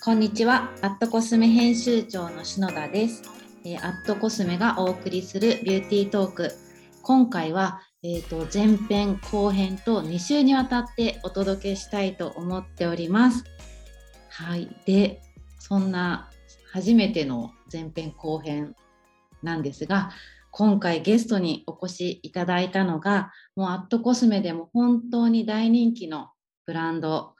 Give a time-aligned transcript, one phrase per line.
[0.00, 0.70] こんにちは。
[0.80, 3.22] アットコスメ編集長の篠田です。
[3.64, 6.52] えー、アットコスメがお送りするビューティートーク。
[7.02, 13.44] 今回は、えーと、前編後編と2週にわたってお届けしたいと思っております。
[14.30, 14.74] はい。
[14.86, 15.20] で、
[15.58, 16.30] そんな
[16.72, 18.76] 初めての前編後編
[19.42, 20.12] なんですが、
[20.52, 26.30] 今回ゲストにお越しいただいたのが、もうアットコスメでも本当に大人気の
[26.66, 27.34] ブランド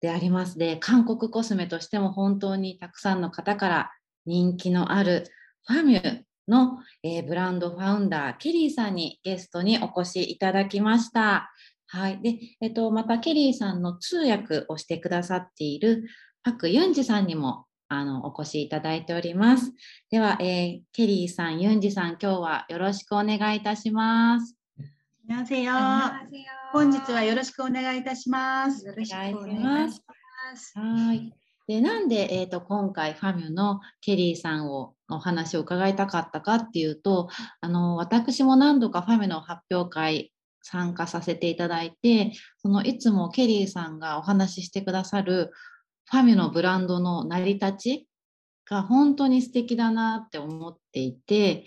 [0.00, 3.92] でありますで、韓国コスメとしても本当にたくさんの方から
[4.26, 5.24] 人気のある
[5.66, 11.52] ファミュの、えー、ブランドファウンダー、ケリーさんにゲストにお越しいただきました。
[11.86, 12.20] はい。
[12.22, 16.04] で、えっと、またケリーさんの通訳をしてくださっている
[16.42, 19.72] パク・ユンジさんにもあのお越しいただいております。
[20.10, 24.57] では、えー、ケリーさん、ユンジさん、今日はよろしくお願いいたします。
[25.28, 26.22] こんにちは。
[26.72, 28.86] 本日はよろしくお願いいたします。
[28.86, 30.72] よろしくお願いします。
[30.74, 31.34] はい。
[31.66, 37.28] で、なんで、えっ、ー、と、今回ファミュのケリーさんをお話を伺いたかったかっていうと、
[37.60, 45.52] あの、私も何度かファミュの発表会参加させていただいて、そのいつもケリーさんがお話ししてくださる
[46.06, 48.08] ファミュのブランドの成り立ち
[48.64, 51.66] が本当に素敵だなって思っていて、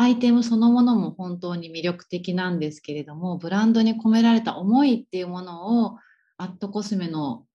[0.00, 5.98] アイテムそのものも本当に魅力的なんですけれども、ブランドに込められた思いっていうものを、
[6.36, 7.46] アットコスメの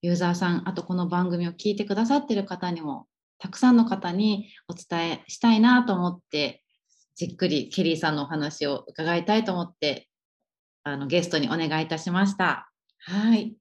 [0.00, 6.64] ユーザーさん、あとこの番組を聞いてくださってる方にも、たくさんの方にお伝えしたいなと思って、
[7.16, 10.08] じっくりケリーさんのお話を伺いたいと思って、
[10.84, 12.72] あのゲストにお願いいたしました。
[13.00, 13.52] はい。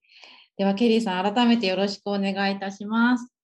[0.55, 3.38] では、ケリーさん、改めてよろしくお願いいたします。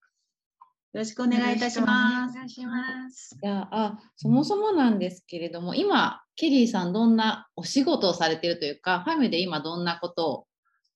[0.95, 2.33] よろしくお願いいたします。
[2.33, 3.37] お願いします。
[3.43, 10.47] いやあそもそもなんですけれども、今、ケリーさん、どんなお仕事をされているというか、ファミで今、どんなことを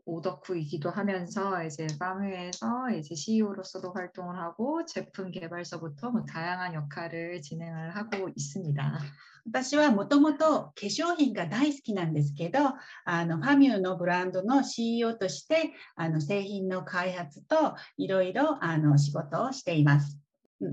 [0.08, 8.28] 오덕후이기도 하면서 이제 파뮤에서 이제 CEO로서도 활동을 하고 제품 개발서부터 뭐 다양한 역할을 진행을 하고
[8.34, 8.98] 있습니다.
[9.46, 12.58] 私はもともと化粧品が大好きなんですけど、
[13.04, 20.18] あのファミュのブランドの CEO としてあの製品の開発といろいろあの仕事をしています。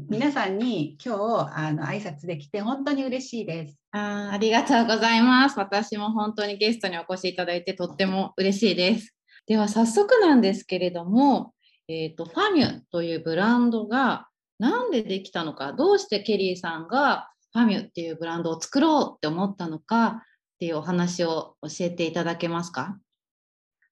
[0.09, 3.77] 皆さんに今日あの挨拶できて本当に嬉しいです。
[3.91, 5.57] あありがとうございます。
[5.57, 9.15] 私も本当にゲストにお越しいただいてとっても嬉しいです。
[9.49, 11.53] では早速なんですけれども、
[11.87, 14.27] えーと、ファミュというブランドが
[14.59, 20.23] 何でできたのか、どうしてケリーさんがファミュっていうブランドを作ろうって思ったのか
[20.55, 22.97] っていうお話を教えていただけますか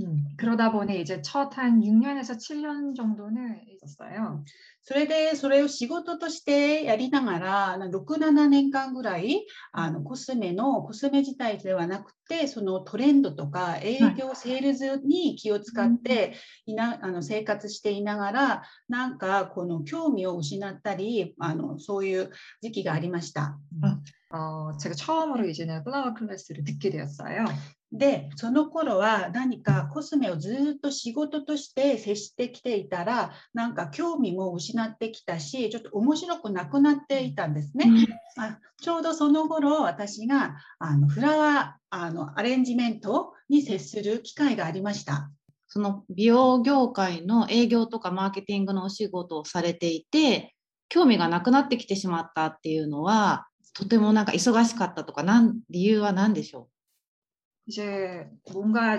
[0.02, 4.44] 음, 그러다 보니 이제 첫 한 6년에서 7년 정도는 있었어요.
[4.84, 16.36] それでそれを仕事としてやりながら6、7年間ぐらいあのコスメのコスメ自体ではなくてそのトレンドとか営業セールスに気を使って、
[16.68, 22.30] うん、あの生活していながらなんかこの興味を失ったりあのそういう
[22.62, 23.58] 時期がありました。
[24.32, 27.46] で、처음으로 이제는 플라워 클래스를 듣게 되었어요.
[27.93, 37.85] で、その頃は何かコスメをずっと仕事として接してきていたら、なんか興味も失ってきたし、ちょっと面白くなくなっていたんですね。
[38.39, 45.31] あちょうどその頃、私があのフラワーあのアレンジメントに接する機会がありました。
[45.69, 50.55] その美容業界の営業とかマーケティングのお仕事をされていて、
[50.89, 56.67] 興味がなくなってきてしまったっていうのは、とてもなんか忙しかったとか、なん理由は何でしょう？
[57.73, 58.99] 이 이제 뭔가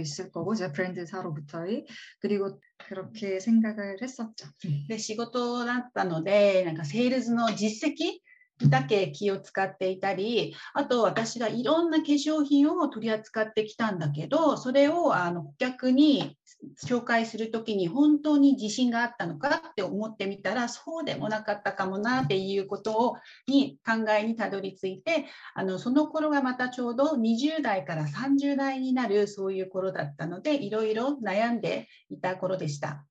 [0.00, 1.86] 있을 거고 제가 브랜드사로부터의
[2.20, 4.46] 그리고 그렇게 생각을 했었죠.
[4.88, 8.20] で、仕事だったので、なんかセールスの実績
[8.69, 16.37] だけ気を使っていたり、あと私がいろんな化粧品を取り扱ってきたんだけど、それをあの顧客に
[16.85, 23.15] 紹介するときに本当に自信があったのかって思ってみたら、そうでもなかったかもなっていうことを
[23.47, 33.05] に考えにたどり着いて、あのその頃がまたちょうど20代から30代になるそういう頃だったので、いろいろ悩んでいた頃でした。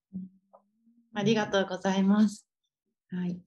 [1.13, 2.47] ありがとうございます。
[3.11, 3.41] はい。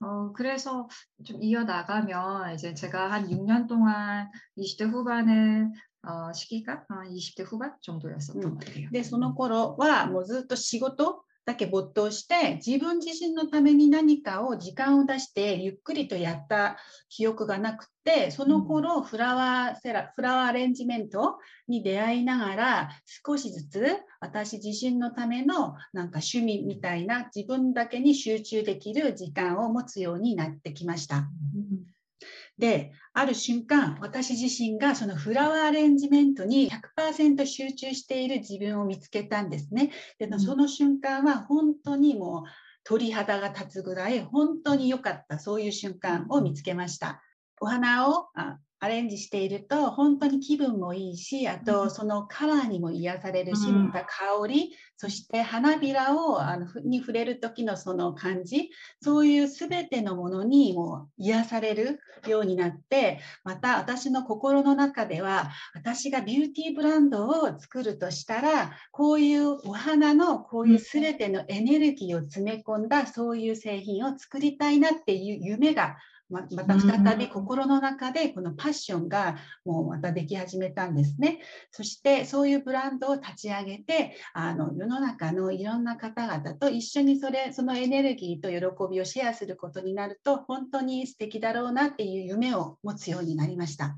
[0.00, 0.88] 어, 그래서
[1.24, 5.70] 좀 이어나가면 이제 제가 한 6년 동안 20대 후반의
[6.02, 8.58] 어, 시기가 한 20대 후반 정도였었던 음.
[8.58, 8.90] 것 같아요.
[8.90, 16.77] で、その頃はもうずっと仕事 だけ没頭して、自分自身のために何かを時間を出してゆっくりとやった
[17.09, 22.89] 記憶がなくて、その頃フラワーセラ、フラワーアレンジメントに出会いながら、
[23.25, 23.85] 少しずつ
[24.19, 31.27] 私自身のためのなんか趣味みたいな自分だけに集中できる時間を持つようになってきました。
[32.57, 39.91] で、ある瞬間、私自身がそのフラワーアレンジメントに100%集中している自分を見つけたんですね。
[40.19, 42.49] で、うんその瞬間は本当にもう
[42.83, 47.21] 鳥肌が立つぐらい本当に良かった、そういう瞬間を見つけました。
[47.59, 58.69] お花をあアレンジしていると本当に気分もいいし、あうんとそのカラーにも癒されるし、うんまた香り、そして花びらをあのふに触れる時のその感じ、
[59.01, 75.97] そういうすべてのものにもう癒されるようになって、また私の心の中では、私がビューティーブランドを作るとしたら、こういうお花のこういうすべてのエネルギーを詰め込んだそういう製品を作りたいなっていう夢が
[76.31, 81.41] ままた再び心の中でこのパッションがもうまたでき始めたんですね。
[81.71, 93.97] そしてそういうブランドを立ち上げてあの世のの中のいろんな方々と一緒にそれそのエネルギーと喜びをシェアすることになると本当に素敵だろうなっていう夢を持つようになりました。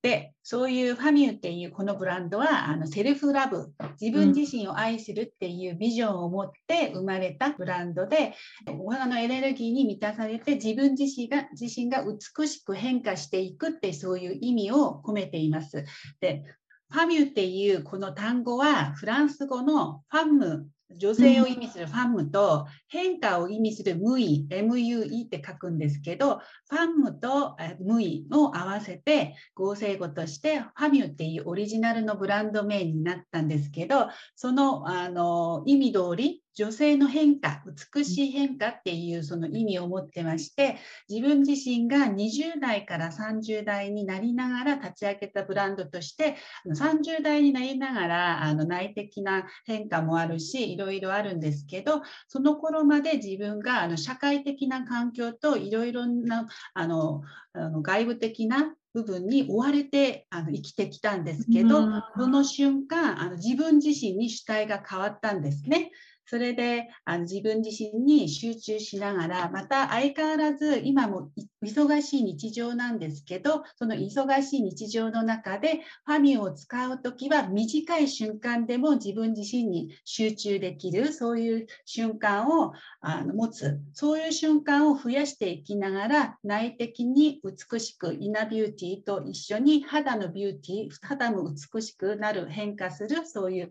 [0.00, 8.34] で、そういうファミュっていうこのブランドはあのセルフラブ、自分自身を愛するっていうビジョンを持って生まれたブランドで、
[8.78, 15.84] お花のエネルギーに満たされて自分自身が自身が美しく変化していくってそういう意味を込めています。
[16.20, 16.44] で、
[16.90, 26.40] ファミュっていうこの単語はフランス語のファム、女性を意味するファムと変化を意味するムイ、MUE って書くんですけど、
[26.70, 37.62] ファムとえムイを合わせて合成語としてファミュっていうオリジナルのブランド名になったんですけど、そのあの意味通り女性の変化、
[37.94, 46.34] 美しい変化っていうその意味を持ってまして、自分自身が20代から30代になりながら立ち上げたブランドとして、
[46.66, 57.22] あの30代になりながらあの内的な変化もあるし、いろいろあるんですけど、その頃まで自分があの社会的な環境といろいろなあの
[57.52, 65.92] あの外部的な部分に追われてあの生きてきたんですけど、うんその瞬間あの自分自身に主体が変わったんですね。
[66.28, 71.30] それであの自分自身に集中しながら、また相変わらず今も
[71.64, 93.70] 忙しい日常なんですけど、その忙しい日常の中でファミュを使うときは短い瞬間でも自分自身に集中できる、そういう瞬間をあの持つ、そういう瞬間を増やしていきながら、内的に美しく、イナビューティーと一緒に肌のビューティー、肌も美しくなる、変化する、そういう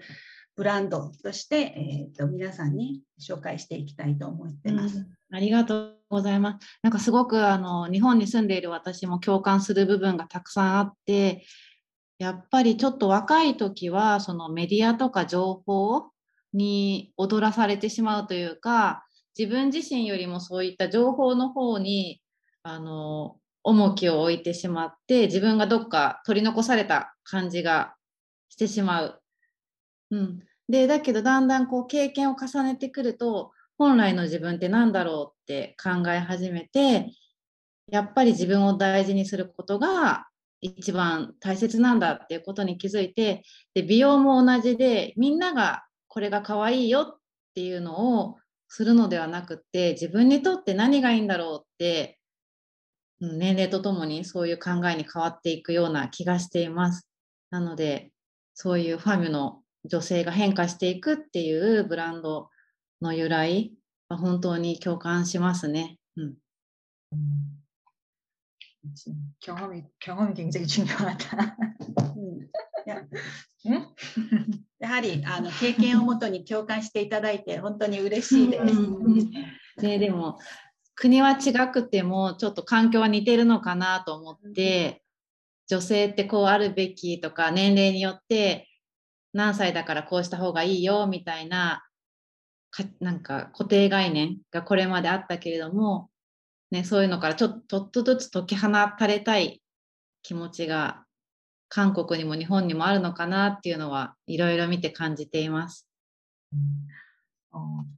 [0.57, 4.97] ブランドとして、えー、と皆さんに紹介していきたいと思ってます。
[4.97, 6.79] うんありがとうございます。
[6.81, 11.45] なんかすごくあの日本に住んでいる私も共感する部分がたくさんあって、
[12.17, 16.11] やっぱりちょっと若い時はそのメディアとか情報
[16.53, 19.05] に踊らされてしまうというか
[19.37, 22.21] 自分自身よりもそういった情報の方に
[22.63, 27.95] あの重きを置いてしまって自分がどっか取り残された感じが
[28.49, 29.21] してしまう。
[30.09, 37.11] うん、でだけどだんだんこう経験を重ねてくると本来の自分って何だろうって考え始めて
[37.89, 40.27] やっぱり自分を大事にすることが
[40.61, 43.43] 一番大切なんだっていうことに気づいて
[43.73, 47.19] で美容も同じでみんながこれが可愛いよっ
[47.55, 48.35] ていうのを
[48.67, 52.19] するのではなくて自分にとって何がいいんだろうって
[53.21, 57.07] 年齢とともにそういう考えに変わっていくような気がしています。
[57.49, 58.11] なので
[58.53, 62.50] そういうファミュの女性が変化していくっていうブランド
[63.00, 63.74] の由来
[64.08, 65.98] は本当に共感しますね。
[66.16, 66.34] うん、
[69.40, 71.56] 경험이경험이굉장히중요하다
[74.80, 78.64] やはりあの経験をもとに共感していただいて本当に嬉しいです。
[79.80, 80.40] ね、でも
[80.94, 85.04] 国は違くてもちょっと環境は似てるのかなと思って、
[85.68, 88.68] 女性ってこうあるべきとか年齢によって
[89.37, 91.85] 何歳だからこうした方がいいよみたいな
[92.71, 96.09] かなんか固定概念がこれまであったけれども
[96.71, 99.61] ね、そういうのからちょちょっとずつ解き放たれたい
[100.21, 101.05] 気持ちが
[101.69, 105.87] 韓国にも日本にもあるのかなっていうのはいろいろ見て感じています。
[107.53, 107.97] うん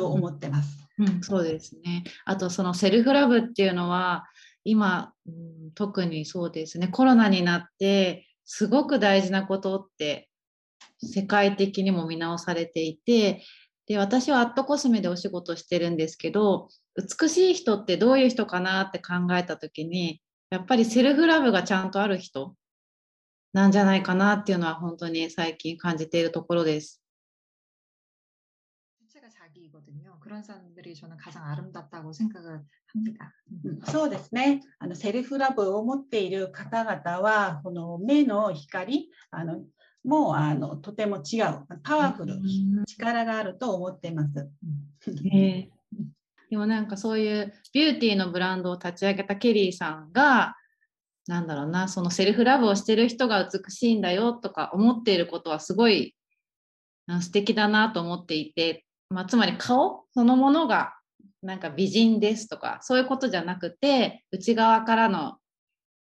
[0.00, 0.78] と思ってます。
[0.98, 2.04] うん、そうですね。
[2.24, 4.24] あとそのセルフラブっていうのは
[4.64, 10.28] 今、うん、特にそうですねコロナになってすごく大事なことって
[11.02, 13.42] 世界的にも見直されていて
[13.86, 22.54] で私はアットコスメでお仕事してるんですけど美しい人ってどういう人かなって考えた時にやっぱりセルフラブがちゃんとある人
[23.52, 26.99] なんじゃないかなっていうのは本当に最近感じているところです。
[30.29, 32.61] 그런 사람들이 저는 가장 아름답다고 생각을
[32.93, 33.33] 합니다.
[33.85, 34.61] そうですね。
[34.79, 39.63] あのセルフラブを持っている方々はこの目の光、あの
[40.03, 42.39] もうあのとても違うパワフル、
[42.85, 44.49] 力があると思ってます。
[46.49, 50.55] でもなんかそういうビューティーのブランドを立ち上げたケリーさんが
[51.27, 56.15] なんだろうなそのセルフラブをしてる人が美しいんだよとか思っていることはすごい
[57.21, 60.94] 素敵だなと思っていて まあ、つまり顔そのものが
[61.42, 65.36] なんか美人ですとかそういうことじゃなくて内側からの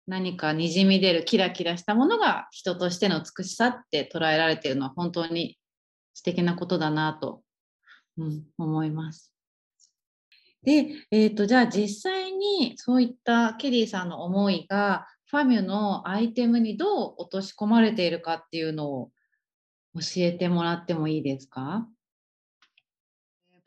[0.08, 5.58] 何かにじみ出るキラキラしたものが人としての美しさって捉えられているのは本当に
[6.14, 7.42] 素敵なことだなと、
[8.18, 9.34] うん、思います。
[10.64, 19.12] で、えーと、じゃあ実際にそういったケリーさんの思いがファミュのアイテムにどう落とし込まれているかっていうのを
[19.96, 21.88] 教えてもらってもいいですか？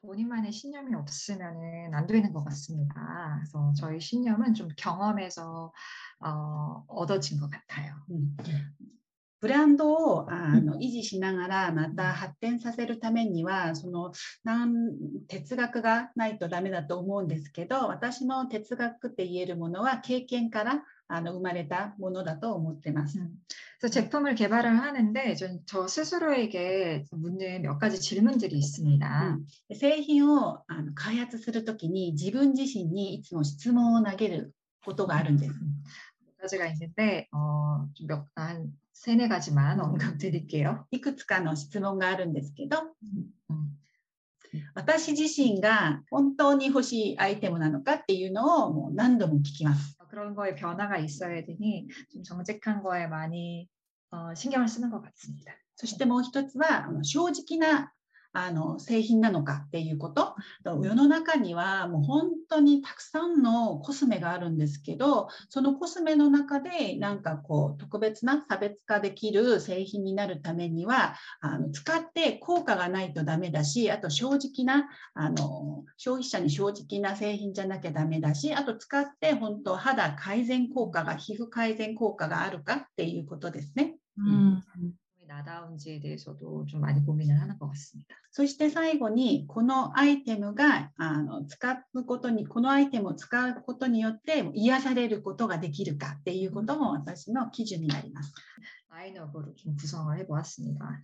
[0.01, 3.39] 본인만의 신념이 없으면 안 되는 것 같습니다.
[3.39, 5.72] 그래서 저희 신념은 좀 경험에서
[6.20, 7.96] 어, 얻어진 것 같아요.
[8.12, 8.36] 음.
[9.44, 14.13] ブランドをあの維持しながらまた発展させるためにはその
[14.46, 14.94] なん
[15.27, 23.20] 哲学がないとダメだと思うんですけど私の哲学って言えるものは経験からあの生まれたものだと思ってます。
[23.80, 29.39] 그래서 제품을 개발을 하는데 저 스스로에게 묻는 몇 가지 질문들이 있습니다.
[29.75, 34.53] 製品をあの開発するときに自分自身にいつも質問を投げる
[34.86, 35.56] ことがあるんです。
[36.44, 40.86] 가지가 있는데 어, 몇한 세네 가지만 언급드릴게요.
[40.92, 42.77] いくつかの質問があるんですけど、
[44.75, 49.97] 私自身が本当に欲しいアイテムなのかっていうのをもう何度も聞きます。
[50.18, 53.68] 그런 거에 변화가 있어야 되니 좀 정직한 거에 많이
[54.12, 55.53] 어, 신경을 쓰는 것 같습니다.
[55.75, 57.92] そしてもう一つは正直な
[58.45, 83.97] あの製品なのかっていうこと世の中にはもう本当にたくさんのコスメがあるんですけどそのコスメの中でなんかこう特別な差別化できる製品になるためにはあの使って効果がないとダメだしあと正直なあの消費者に正直な製品じゃなきゃダメだしあと使って本当肌改善効果が皮膚改善効果があるかっていうことですね。
[84.18, 84.62] うん
[85.48, 88.15] 나다운지에 대해서도 좀 많이 고민을 하는 것 같습니다.
[88.32, 98.34] そして最後にこのアイテムがあの使うことにこのアイテムを使うことによって癒されることができるかっていうことも私の基準になります。
[98.94, 101.03] 라인업으로 좀 구성을 해보았습니다.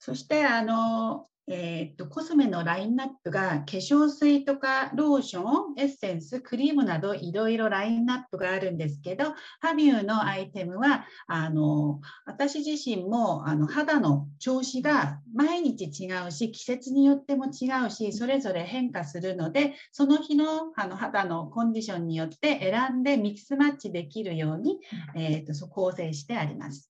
[0.00, 24.78] そしてあの、えーっとコスメのラインナップが化粧水とかローション、エッセンス、クリームなどいろいろラインナップがあるんですけど、ハミューのアイテムはあの私自身もあの肌の調子が毎日違うし、季節によっても違うし、それぞれ変化するので、その日のあの肌のコンディションによって選んでミックスマッチできるように、
[25.14, 26.89] えーっと構成してあります。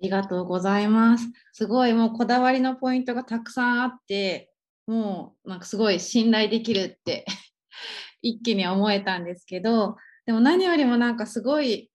[0.00, 1.26] ありがとうございます。
[1.52, 4.52] すごいもうこだわりのポイントがたくさんあって、
[4.86, 7.26] もうなんかすごい信頼できるって
[8.22, 11.90] 一気に思えたんですけど、でも何よりもなんかすごい、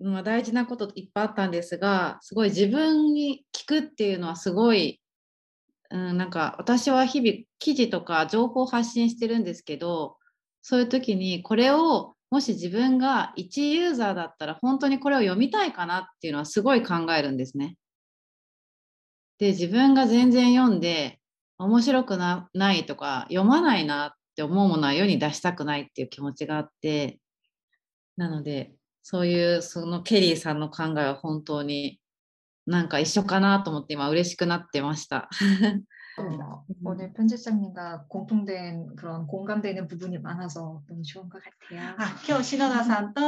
[0.00, 5.00] まあ、大事なこといっぱいあったんですが、すごい自分に聞くっていうのはすごい、
[5.90, 10.16] うん、なんか私は日々記事とか情報を発信してるんですけど、
[10.62, 17.76] そういう時にこれをもし自分が一ユーザーだったら本当にこれを読みたいかなっていうのはすごい考えるんですね。
[19.38, 21.20] で自分が全然読んで
[21.58, 27.20] 面白くなないとか読まないなって思うものは世に出したくないっていう気持ちがあって
[28.16, 28.74] なので
[29.04, 32.00] そういうそのケリーさんの考えは本当に
[32.66, 35.30] なんか一緒かなと思って今嬉しくなってました。
[36.17, 41.95] 어, 오늘 편집장님과 공통된 그런 공감되는 부분이 많아서 너무 좋은 것 같아요.
[41.97, 43.21] あ今日篠田さんと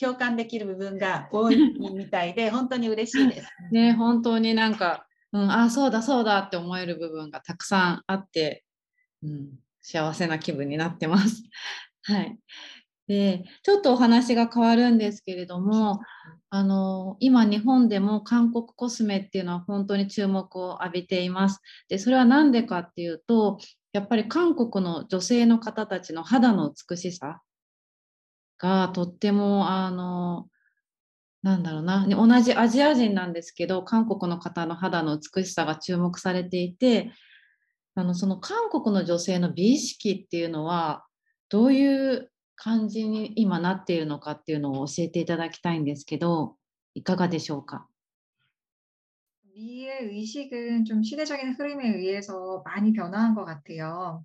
[0.00, 1.56] 共感できる部分が多い
[1.94, 3.48] みたいで本当に嬉しいです。
[3.70, 8.64] ね本当になんか、うん、あそうだそうだって思える部分がたくさんあって、
[9.22, 9.50] うん、
[9.82, 11.42] 幸せな気分になってます。
[12.04, 12.38] はい。
[13.08, 16.00] で、ちょっとお話が変わるんですけれども、
[16.55, 21.59] あの今日本でも韓国コスメっていうのは本当に注目を浴びています。
[21.89, 23.57] で、それは何でかっていうと、
[23.91, 27.41] やっぱり韓国の女性の方たちの肌の美しさ
[28.59, 30.45] がとってもあの
[31.41, 37.13] なんだろうな、同じアジア人なんですけど、韓国の方の肌の美しさが注目されていて、
[37.95, 41.03] あのその韓国の女性の美意識っていうのは、
[41.49, 46.56] どういう感じに今なっているのかっていうのを教えていただきたいんですけど、
[46.94, 47.86] いかがでしょうか。
[49.54, 54.24] 미의 의식은 좀 시대적인 흐름에 의해서 많이 변화한 것 같아요.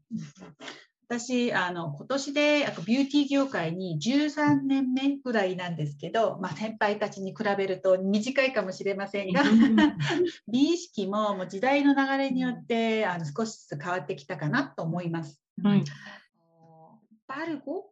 [1.09, 9.43] 私あの今年であとビューティー業界に13年目ぐらいなんですけど、まあ、先輩たちに比べると短いかもしれませんが
[10.47, 15.39] 美意識ももう時代の流れによってあの少しずつ変わってきたかなと思います。
[15.61, 15.83] はい。
[16.39, 17.91] 어, 빠르고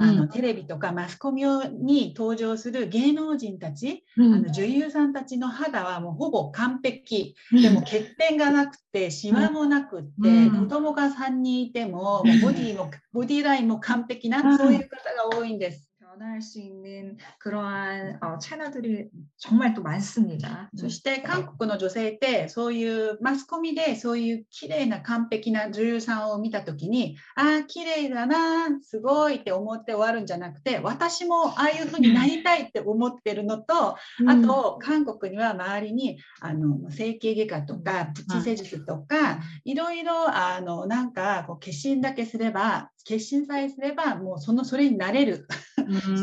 [0.00, 4.34] あの、うんテレビとかマスコミに登場する芸能人たち、うん。
[4.34, 7.34] あの女優さんたちの肌はもうほぼ完璧。
[7.52, 10.60] でも欠点がなくてシワもなくって、うん。
[10.60, 14.58] 子供が3人いてももうボディもボディラインも完璧な、うん。
[14.58, 15.89] そういう方が多いんです。
[16.09, 20.69] 변화할 수 있는 그러한 어, 채널들이 정말 또 많습니다.
[20.75, 33.97] そして韓国の女性ってそういうマスコミでそういう綺麗な完璧な女優さんを見た時にああ綺麗だなすごいって思って終わるんじゃなくて私もああいうふうになりたいって思ってるのと、あ
[34.45, 45.47] と韓国には周りにあの整形外科とかプチ施術とか、いろいろあのなんかこう決心だけすれば 決心さえすればもうそのそれになれる、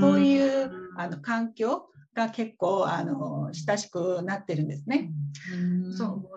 [0.01, 5.11] そういうあの環境が結構あの親しくなってるんですね。
[5.85, 6.31] 그래서 뭐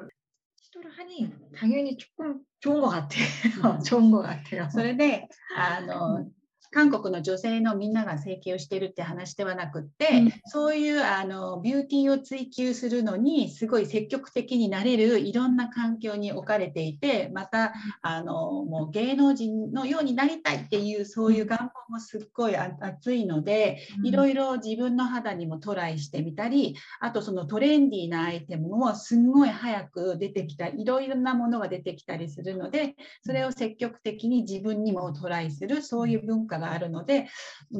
[0.56, 3.82] 시도를 하니 당연히 조금 좋은 것 같아요.
[3.84, 4.70] 좋은 것 같아요.
[4.70, 6.26] それであの
[6.73, 10.33] 韓国の女性のみんなが整形をしてるって話ではなくって、うん。
[10.47, 37.29] そういうあのビューティーを追求するのにすごい積極的になれるいろんな環境に置かれていてまたあのもう芸能人のようになりたいっていうそういう願望もすっごいあ熱いので、いろいろ自分の肌にもトライしてみたりあとそのトレンディーなアイテムもすんごい早く出てきたいろいろなものが出てきたりするのでそれを積極的に自分にもトライするそういう文化があるので、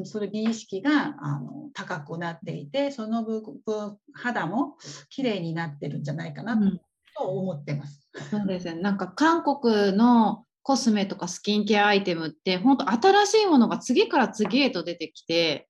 [0.03, 3.43] それ美意識があの高くなっていて、その分
[4.13, 4.77] 肌も
[5.09, 6.57] 綺麗になってるんじゃないかな
[7.17, 8.09] と思ってます。
[8.13, 8.81] うん、そうですね。
[8.81, 15.67] なんか韓国のコスメとかスキンケアアイテムって本当新しいものが次から次へと出てきて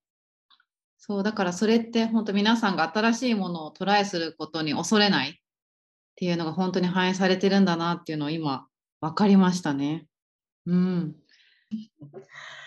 [0.97, 5.33] そうだからそれって本当皆さんが新しいものをトライすることに恐れないっ
[6.15, 8.67] ていうのが本当に反映されてるんだなっていうのを今
[8.99, 10.05] 分かりましたね。
[10.67, 11.15] うん。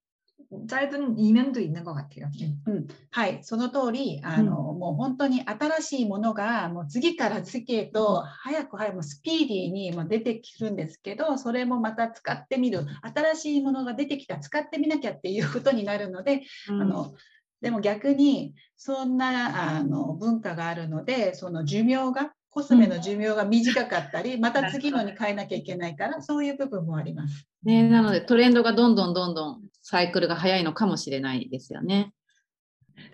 [0.68, 2.28] 짧은 이면도 있는 것 같아요.
[2.66, 17.14] うん、はい、その通り、あの、うん、もう本当に新しいものがもう次から次へと早く早くスピーディーにも出てくるんですけど、それもまた使ってみる、新しいものが出てきた、使ってみなきゃっていうことになるので、うん、あの
[17.60, 27.46] でも逆にそんなあの文化があるので、その寿命が コスメの寿命が短かったり、 また次のに変えなきゃいけないから、そういう部分もあります。
[27.62, 32.12] ね、なのでトレンドがどんどんどんどんサイクルが早いのかもしれないですよね。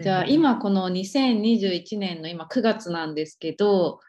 [0.01, 4.01] じゃあ今この2021年の今9月なんですけど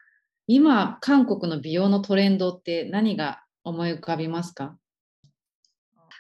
[0.48, 4.78] 今韓国の美容のトレンドって何が思い浮かびますか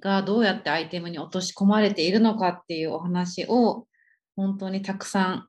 [0.00, 3.86] がどうやってアイテムに落とし込まれているのかっていうお話を
[4.36, 5.46] 本当にたくさん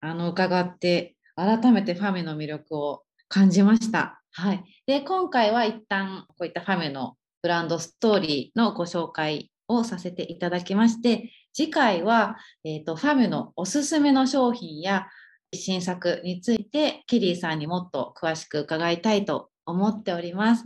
[0.00, 4.20] あの伺って改めてファミの魅力を感じました。
[4.32, 15.06] はい、で今回は一旦こういったファミのブランドストーリーのご紹介をさせていただきまして次回は、えーと、ファミのおすすめの商品や
[15.54, 20.64] 新作についてケリーさんにもっと詳しく伺いたいと思っております。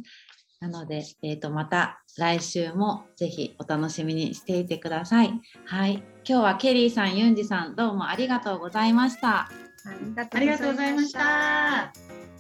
[0.61, 5.41] なので、えー、とまた来週もぜひお楽しみにしていてください。
[5.67, 9.49] はい、今日はケリーさん、ユンジさん、どうもありがとうございました。
[10.31, 12.36] ありがとうございました。